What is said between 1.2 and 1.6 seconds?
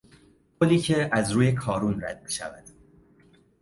روی